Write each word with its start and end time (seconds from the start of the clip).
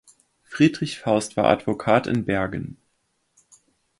Friedrich 0.41 0.97
Faust 0.97 1.37
war 1.37 1.45
Advokat 1.45 2.07
in 2.07 2.25
Bergen. 2.25 2.77